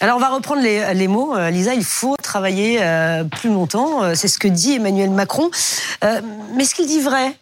[0.00, 1.34] Alors on va reprendre les, mots.
[1.34, 4.02] Euh, Lisa, il faut travailler euh, plus longtemps.
[4.02, 5.50] Euh, c'est ce que dit Emmanuel Macron.
[6.02, 7.34] mais est-ce qu'il dit vrai?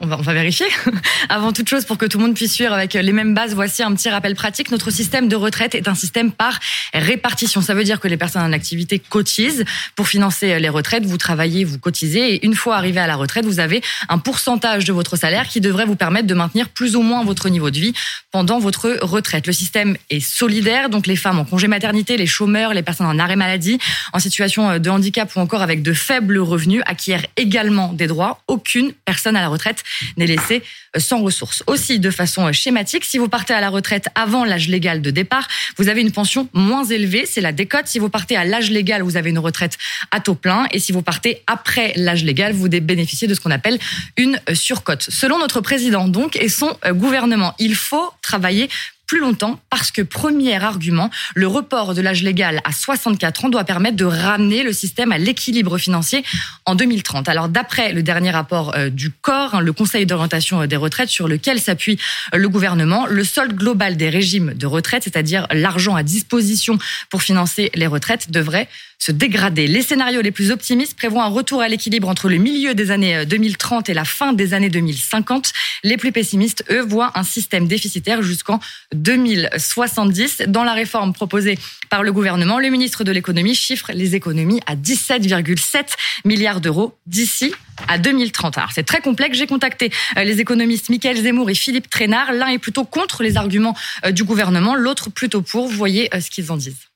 [0.00, 0.66] On va, on va, vérifier.
[1.28, 3.82] Avant toute chose, pour que tout le monde puisse suivre avec les mêmes bases, voici
[3.82, 4.70] un petit rappel pratique.
[4.70, 6.58] Notre système de retraite est un système par
[6.94, 7.60] répartition.
[7.60, 9.64] Ça veut dire que les personnes en activité cotisent
[9.96, 11.04] pour financer les retraites.
[11.04, 14.84] Vous travaillez, vous cotisez, et une fois arrivé à la retraite, vous avez un pourcentage
[14.84, 17.78] de votre salaire qui devrait vous permettre de maintenir plus ou moins votre niveau de
[17.78, 17.92] vie
[18.30, 19.46] pendant votre retraite.
[19.46, 23.18] Le système est solidaire, donc les femmes en congé maternité, les chômeurs, les personnes en
[23.18, 23.78] arrêt maladie,
[24.12, 28.42] en situation de handicap ou encore avec de faibles revenus acquièrent également des droits.
[28.48, 29.84] Aucune personne à la retraite
[30.16, 30.62] n'est laissé
[30.96, 31.62] euh, sans ressources.
[31.66, 35.10] Aussi, de façon euh, schématique, si vous partez à la retraite avant l'âge légal de
[35.10, 37.86] départ, vous avez une pension moins élevée, c'est la décote.
[37.86, 39.78] Si vous partez à l'âge légal, vous avez une retraite
[40.10, 40.66] à taux plein.
[40.72, 43.78] Et si vous partez après l'âge légal, vous bénéficiez de ce qu'on appelle
[44.16, 45.02] une euh, surcote.
[45.02, 48.68] Selon notre président, donc, et son gouvernement, il faut travailler
[49.10, 53.64] plus longtemps parce que premier argument, le report de l'âge légal à 64 ans doit
[53.64, 56.22] permettre de ramener le système à l'équilibre financier
[56.64, 57.28] en 2030.
[57.28, 61.08] Alors d'après le dernier rapport euh, du corps, hein, le Conseil d'orientation euh, des retraites
[61.08, 61.98] sur lequel s'appuie
[62.34, 67.24] euh, le gouvernement, le solde global des régimes de retraite, c'est-à-dire l'argent à disposition pour
[67.24, 68.68] financer les retraites, devrait
[69.00, 69.66] se dégrader.
[69.66, 73.26] Les scénarios les plus optimistes prévoient un retour à l'équilibre entre le milieu des années
[73.26, 75.52] 2030 et la fin des années 2050.
[75.82, 78.60] Les plus pessimistes, eux, voient un système déficitaire jusqu'en
[78.94, 80.42] 2070.
[80.48, 84.76] Dans la réforme proposée par le gouvernement, le ministre de l'économie chiffre les économies à
[84.76, 87.52] 17,7 milliards d'euros d'ici
[87.88, 88.58] à 2030.
[88.58, 89.38] Alors c'est très complexe.
[89.38, 92.32] J'ai contacté euh, les économistes Michael Zemmour et Philippe Trainard.
[92.32, 95.68] L'un est plutôt contre les arguments euh, du gouvernement, l'autre plutôt pour.
[95.68, 96.89] Vous voyez euh, ce qu'ils en disent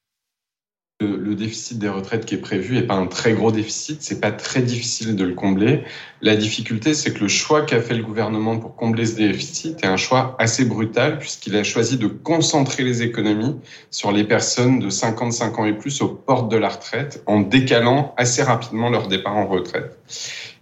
[1.01, 4.31] le, déficit des retraites qui est prévu n'est pas un très gros déficit, c'est pas
[4.31, 5.83] très difficile de le combler.
[6.23, 9.89] La difficulté, c'est que le choix qu'a fait le gouvernement pour combler ce déficit est
[9.89, 13.57] un choix assez brutal puisqu'il a choisi de concentrer les économies
[13.91, 18.15] sur les personnes de 55 ans et plus aux portes de la retraite en décalant
[18.17, 19.99] assez rapidement leur départ en retraite.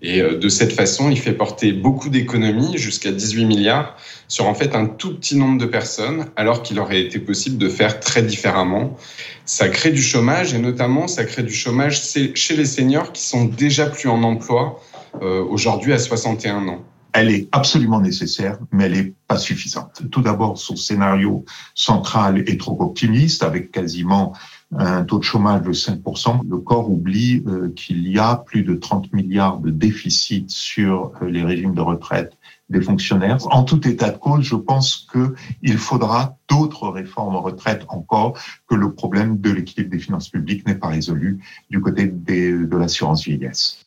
[0.02, 3.96] Et euh, de cette façon, il fait porter beaucoup d'économies, jusqu'à 18 milliards,
[4.26, 7.68] sur en fait un tout petit nombre de personnes, alors qu'il aurait été possible de
[7.68, 8.96] faire très différemment.
[9.44, 12.02] Ça crée du chômage et notamment ça crée du chômage
[12.34, 14.80] chez les seniors qui sont déjà plus en emploi
[15.22, 16.84] euh, aujourd'hui à 61 ans.
[17.12, 20.02] Elle est absolument nécessaire, mais elle n'est pas suffisante.
[20.10, 21.44] Tout d'abord, son scénario
[21.74, 24.32] central est trop optimiste, avec quasiment
[24.76, 28.74] un taux de chômage de 5%, le corps oublie euh, qu'il y a plus de
[28.74, 32.36] 30 milliards de déficit sur euh, les régimes de retraite
[32.70, 33.38] des fonctionnaires.
[33.50, 38.74] En tout état de cause, je pense qu'il faudra d'autres réformes en retraite encore, que
[38.74, 43.84] le problème de l'équilibre des finances publiques n'est pas résolu du côté de l'assurance vieillesse.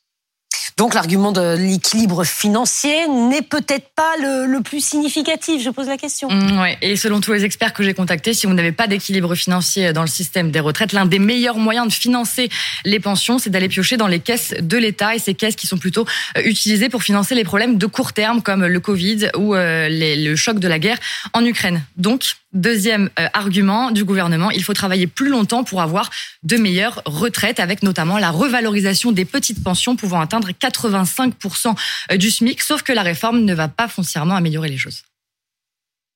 [0.77, 6.29] Donc l'argument de l'équilibre financier n'est peut-être pas le, plus significatif, je pose la question.
[6.29, 6.77] Mm, ouais.
[6.81, 10.01] Et selon tous les experts que j'ai contactés, si vous n'avez pas d'équilibre financier dans
[10.01, 12.49] le système des retraites, l'un des meilleurs moyens de financer
[12.83, 15.77] les pensions, c'est d'aller piocher dans les caisses de l'État et ces caisses qui sont
[15.77, 16.05] plutôt
[16.37, 20.35] euh, utilisées pour financer les problèmes de court terme comme le Covid ou euh, le
[20.35, 20.97] choc de la guerre
[21.31, 21.85] en Ukraine.
[21.95, 26.09] Donc, Deuxième euh, argument du gouvernement, il faut travailler plus longtemps pour avoir
[26.43, 31.75] de meilleures retraites, avec notamment la revalorisation des petites pensions pouvant atteindre 85%
[32.13, 35.03] euh, du SMIC, sauf que la réforme ne va pas foncièrement améliorer les choses.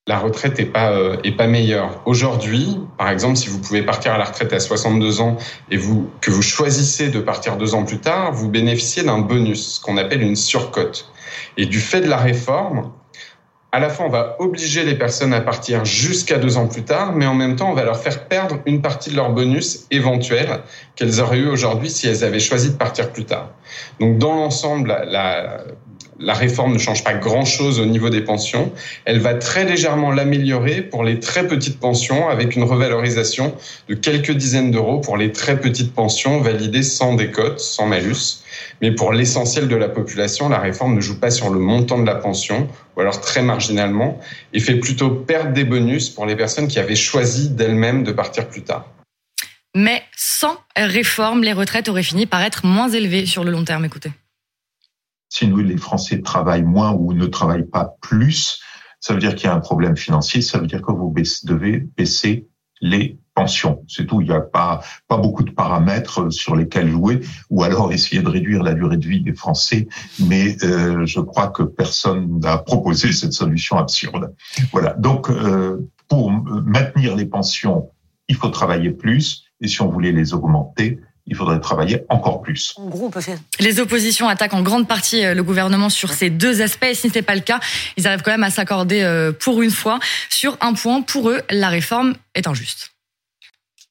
[0.08, 2.02] La retraite n'est pas, euh, pas meilleure.
[2.06, 5.36] Aujourd'hui, par exemple, si vous pouvez partir à la retraite à 62 ans
[5.72, 9.82] et que vous choisissez de partir deux ans plus tard, vous bénéficiez d'un bonus, ce
[9.82, 11.12] qu'on appelle une surcote.
[11.58, 12.94] Et du fait de la réforme,
[13.72, 17.14] à la fois, on va obliger les personnes à partir jusqu'à deux ans plus tard,
[17.14, 20.62] mais en même temps, on va leur faire perdre une partie de leur bonus éventuel
[20.96, 23.52] qu'elles auraient eu aujourd'hui si elles avaient choisi de partir plus tard.
[24.00, 25.64] Donc, dans l'ensemble, la, la
[26.28, 28.72] réforme ne change pas grand-chose au niveau des pensions.
[29.06, 33.56] Elle va très légèrement l'améliorer pour les très petites pensions avec une revalorisation
[33.88, 38.44] de quelques dizaines d'euros pour les très petites pensions validées sans décote, sans malus.
[38.82, 42.06] Mais pour l'essentiel de la population, la réforme ne joue pas sur le montant de
[42.06, 44.20] la pension, ou alors très marginalement,
[44.54, 48.48] et fait plutôt perdre des bonus pour les personnes qui avaient choisi d'elles-mêmes de partir
[48.48, 48.86] plus tard.
[49.76, 53.86] Mais sans réforme, les retraites auraient fini par être moins élevées sur le long terme.
[53.86, 54.12] Écoutez
[55.30, 58.62] si nous, les Français travaillent moins ou ne travaillent pas plus,
[59.00, 61.88] ça veut dire qu'il y a un problème financier, ça veut dire que vous devez
[61.98, 62.48] baisser
[62.82, 63.84] les pensions.
[63.88, 64.22] C'est tout.
[64.22, 68.28] Il n'y a pas, pas beaucoup de paramètres sur lesquels jouer, ou alors essayer de
[68.28, 69.88] réduire la durée de vie des Français.
[70.20, 74.34] Mais euh, je crois que personne n'a proposé cette solution absurde.
[74.72, 74.94] Voilà.
[74.94, 77.92] Donc, euh, pour maintenir les pensions,
[78.28, 81.00] il faut travailler plus, et si on voulait les augmenter,
[81.30, 82.74] il faudrait travailler encore plus.
[82.76, 83.38] En gros, on peut faire.
[83.60, 86.86] Les oppositions attaquent en grande partie euh, le gouvernement sur ces deux aspects.
[86.86, 87.60] Et si ce n'est pas le cas,
[87.96, 90.00] ils arrivent quand même à s'accorder euh, pour une fois
[90.30, 91.02] sur un point.
[91.02, 92.92] Pour eux, la réforme est injuste.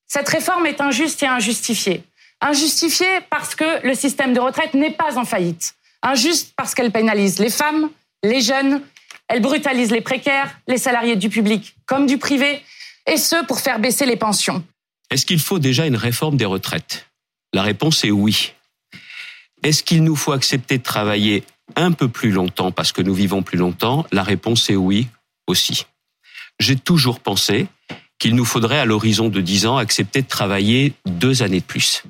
[0.07, 2.03] Cette réforme est injuste et injustifiée.
[2.41, 5.75] Injustifiée parce que le système de retraite n'est pas en faillite.
[6.03, 7.91] Injuste parce qu'elle pénalise les femmes,
[8.23, 8.81] les jeunes,
[9.29, 12.63] elle brutalise les précaires, les salariés du public comme du privé,
[13.07, 14.65] et ce pour faire baisser les pensions.
[15.11, 17.08] Est-ce qu'il faut déjà une réforme des retraites?
[17.53, 18.53] La réponse est oui.
[19.63, 21.45] Est-ce qu'il nous faut accepter de travailler
[21.77, 24.07] un peu plus longtemps parce que nous vivons plus longtemps?
[24.13, 25.09] La réponse est oui
[25.47, 25.87] aussi.
[26.61, 27.67] J'ai toujours pensé
[28.19, 32.03] qu'il nous faudrait à l'horizon de 10 ans accepter de travailler deux années de plus.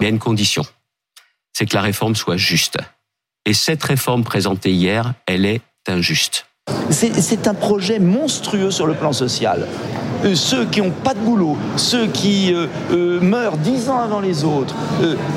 [0.00, 0.64] Mais à une condition,
[1.52, 2.78] c'est que la réforme soit juste.
[3.46, 6.46] Et cette réforme présentée hier, elle est injuste.
[6.90, 9.66] C'est un projet monstrueux sur le plan social.
[10.26, 14.20] Euh, ceux qui n'ont pas de boulot, ceux qui euh, euh, meurent dix ans avant
[14.20, 14.74] les autres,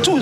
[0.04, 0.20] tous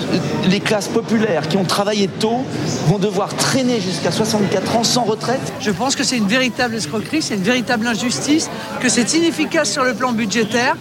[0.48, 2.44] les classes populaires qui ont travaillé tôt
[2.86, 5.40] vont devoir traîner jusqu'à 64 ans sans retraite.
[5.60, 8.50] Je pense que c'est une véritable escroquerie, c'est une véritable injustice,
[8.80, 10.76] que c'est inefficace sur le plan budgétaire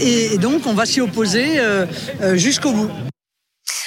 [0.00, 1.60] et, donc on va s'y opposer
[2.34, 2.90] jusqu'au bout.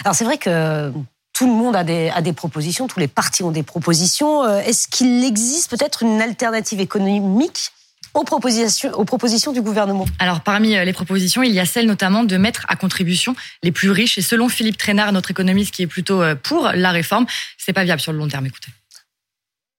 [0.03, 0.91] Alors c'est vrai que
[1.33, 4.47] tout le monde a des, a des, propositions, tous les partis ont des propositions.
[4.59, 7.71] Est-ce qu'il existe peut-être une alternative économique
[8.13, 12.37] aux propositions, du gouvernement Alors, parmi euh, les propositions, il y a celle notamment de
[12.37, 14.17] mettre à contribution les plus riches.
[14.17, 17.25] Et selon Philippe Trainard, notre économiste qui est plutôt euh, pour la réforme,
[17.57, 18.45] c'est pas viable sur le long terme.
[18.45, 18.71] Écoutez.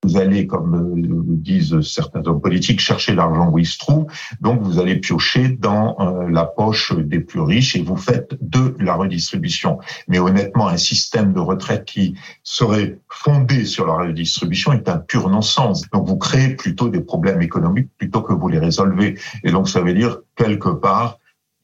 [0.04, 1.02] Vous allez, comme
[1.44, 4.06] disent certains hommes politiques, chercher l'argent où il se trouve.
[4.40, 8.76] Donc, vous allez piocher dans euh, la poche des plus riches et vous faites de
[8.78, 9.78] la redistribution.
[10.08, 15.28] Mais honnêtement, un système de retraite qui serait fondé sur la redistribution est un pur
[15.30, 15.88] non-sens.
[15.90, 19.18] Donc, vous créez plutôt des problèmes économiques plutôt que vous les résolvez.
[19.42, 21.18] Et donc, ça veut dire, quelque part,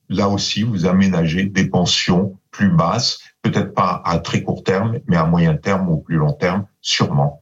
[0.08, 5.16] là aussi, vous aménagez des pensions plus basses, peut-être pas à très court terme, mais
[5.16, 7.39] à moyen terme ou plus long terme, sûrement.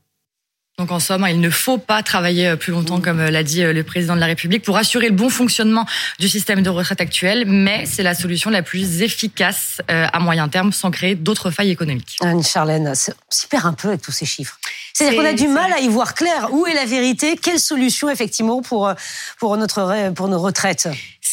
[0.78, 3.64] Donc en somme, il ne faut pas travailler euh, plus longtemps, comme euh, l'a dit
[3.64, 5.84] euh, le président de la République, pour assurer le bon fonctionnement
[6.20, 10.72] du système de retraite actuel, mais c'est la solution la plus efficace à moyen terme
[10.72, 12.16] sans créer d'autres failles économiques.
[12.20, 14.58] Anne Charlène, c'est perd un peu avec tous ces chiffres.
[14.92, 16.48] C'est-à-dire qu'on a du mal à y voir clair.
[16.52, 18.92] Où est la vérité Quelle solution effectivement pour,
[19.38, 20.88] pour, notre, pour nos retraites?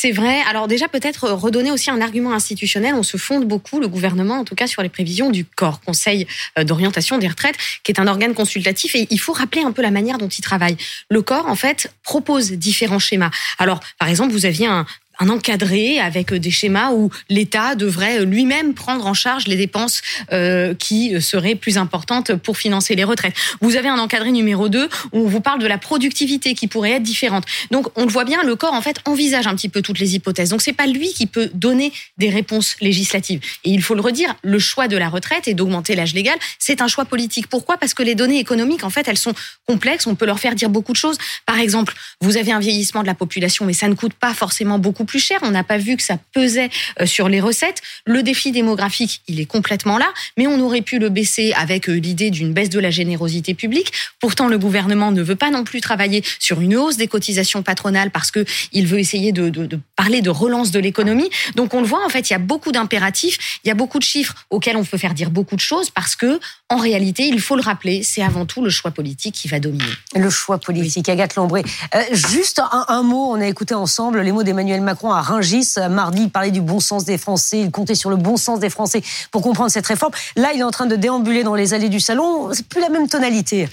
[0.06, 0.42] C'est vrai.
[0.48, 2.94] Alors déjà, peut-être redonner aussi un argument institutionnel.
[2.94, 6.28] On se fonde beaucoup, le gouvernement, en tout cas, sur les prévisions du corps, Conseil
[6.60, 8.94] euh, d'orientation des retraites, qui est un organe consultatif.
[8.94, 10.78] Et il faut rappeler un peu la manière dont il travaille.
[11.10, 13.31] Le corps, en fait, propose différents schémas.
[13.57, 14.86] Alors, par exemple, vous aviez un,
[15.19, 20.01] un encadré avec des schémas où l'État devrait lui-même prendre en charge les dépenses
[20.31, 23.33] euh, qui seraient plus importantes pour financer les retraites.
[23.62, 26.91] Vous avez un encadré numéro 2 où on vous parle de la productivité qui pourrait
[26.91, 27.45] être différente.
[27.71, 30.15] Donc on le voit bien, le corps en fait envisage un petit peu toutes les
[30.15, 30.50] hypothèses.
[30.50, 33.39] Donc c'est pas lui qui peut donner des réponses législatives.
[33.63, 36.81] Et il faut le redire, le choix de la retraite et d'augmenter l'âge légal, c'est
[36.81, 37.47] un choix politique.
[37.47, 37.77] Pourquoi?
[37.77, 39.33] Parce que les données économiques en fait, elles sont
[39.67, 41.17] complexes, on peut leur faire dire beaucoup de choses.
[41.45, 44.79] Par exemple, vous avez un vieillissement de la population mais ça ne coûte pas forcément
[44.79, 45.40] beaucoup plus cher.
[45.44, 46.69] On n'a pas vu que ça pesait
[47.00, 47.81] euh, sur les recettes.
[48.06, 51.94] Le défi démographique, il est complètement là, mais on aurait pu le baisser avec euh,
[51.94, 53.92] l'idée d'une baisse de la générosité publique.
[54.19, 58.12] Pourtant, le gouvernement ne veut pas non plus travailler sur une hausse des cotisations patronales
[58.12, 59.52] parce que il veut essayer de,
[59.96, 61.30] parler de relance de l'économie.
[61.56, 64.00] Donc, on le voit, en fait, il y a beaucoup d'impératifs, il y a beaucoup
[64.00, 67.40] de chiffres auxquels on peut faire dire beaucoup de choses parce que, en réalité, il
[67.40, 69.84] faut le rappeler, c'est avant tout le choix politique qui va dominer.
[70.16, 71.63] Le choix politique, Agathe Lambré.
[71.94, 75.75] Euh, juste un, mot, on a écouté ensemble les mots d'Emmanuel Macron à Rungis.
[75.89, 78.70] Mardi, il parlait du bon sens des Français, il comptait sur le bon sens des
[78.70, 80.13] Français pour comprendre cette réforme.
[80.36, 82.50] Là, il est en train de déambuler dans les allées du salon.
[82.53, 83.67] C'est plus la même tonalité.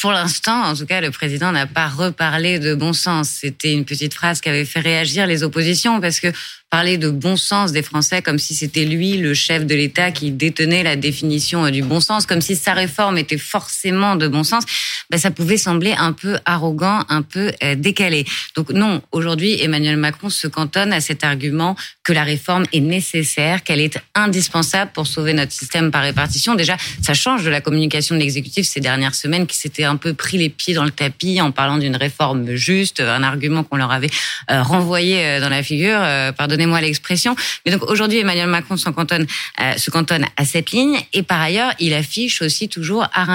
[0.00, 3.28] Pour l'instant, en tout cas, le président n'a pas reparlé de bon sens.
[3.28, 6.28] C'était une petite phrase qui avait fait réagir les oppositions parce que
[6.72, 10.30] parler de bon sens des Français comme si c'était lui le chef de l'État qui
[10.30, 14.42] détenait la définition euh, du bon sens, comme si sa réforme était forcément de bon
[14.42, 14.64] sens,
[15.10, 18.24] ben ça pouvait sembler un peu arrogant, un peu euh, décalé.
[18.56, 23.64] Donc non, aujourd'hui Emmanuel Macron se cantonne à cet argument que la réforme est nécessaire,
[23.64, 26.54] qu'elle est indispensable pour sauver notre système par répartition.
[26.54, 30.14] Déjà, ça change de la communication de l'exécutif ces dernières semaines qui s'était un peu
[30.14, 33.92] pris les pieds dans le tapis en parlant d'une réforme juste, un argument qu'on leur
[33.92, 34.10] avait
[34.50, 36.00] euh, renvoyé dans la figure.
[36.38, 37.36] Pardonnez moi l'expression.
[37.64, 39.26] Mais donc aujourd'hui, Emmanuel Macron se cantonne,
[39.60, 40.98] euh, se cantonne à cette ligne.
[41.12, 43.26] Et par ailleurs, il affiche aussi toujours, à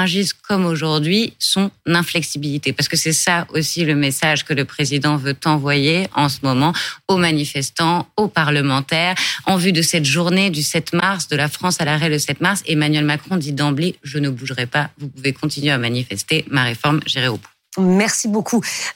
[0.48, 2.74] comme aujourd'hui, son inflexibilité.
[2.74, 6.74] Parce que c'est ça aussi le message que le président veut envoyer en ce moment
[7.07, 9.15] aux manifestants, aux parlementaires.
[9.46, 12.41] En vue de cette journée du 7 mars, de la France à l'arrêt le 7
[12.41, 16.63] mars, Emmanuel Macron dit d'emblée, je ne bougerai pas, vous pouvez continuer à manifester, ma
[16.63, 17.48] réforme, j'irai au bout.
[17.79, 18.62] Merci beaucoup.